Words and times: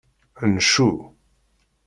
Ncu. 0.53 0.89